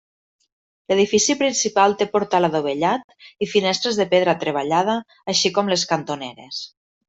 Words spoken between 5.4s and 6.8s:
com les cantoneres.